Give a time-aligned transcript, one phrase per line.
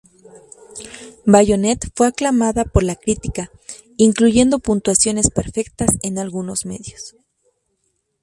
[1.27, 3.51] Bayonetta fue aclamado por la crítica,
[3.97, 7.15] incluyendo puntuaciones perfectas en algunos medios.